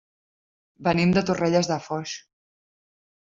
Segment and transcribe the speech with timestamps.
[0.87, 2.15] Venim de Torrelles de Foix.